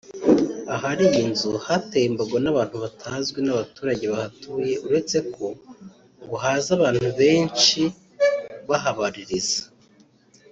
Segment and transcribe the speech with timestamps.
[0.73, 5.43] Ahari iyi nzu hatewe imbago n’abantu batazwi n’abaturage bahatuye uretseko
[6.23, 7.81] ngo haza abantu benshi
[8.69, 9.61] bahabaririza